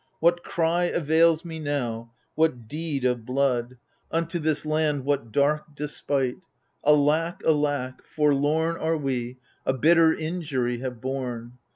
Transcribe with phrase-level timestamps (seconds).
[0.19, 3.77] What cry avails me now, what deed of blood.
[4.09, 6.37] 172 THE FURIES Unto this land what dark despite?
[6.83, 11.59] Alack, alack, forlorn Are we, a bitter injury have borne